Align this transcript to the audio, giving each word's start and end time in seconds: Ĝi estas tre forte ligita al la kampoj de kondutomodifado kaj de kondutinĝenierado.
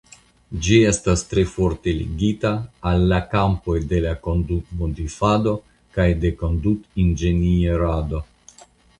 Ĝi 0.65 0.77
estas 0.91 1.23
tre 1.31 1.41
forte 1.49 1.91
ligita 1.97 2.53
al 2.91 3.03
la 3.11 3.19
kampoj 3.33 3.75
de 3.91 3.99
kondutomodifado 4.27 5.53
kaj 5.99 6.07
de 6.23 6.31
kondutinĝenierado. 6.41 8.23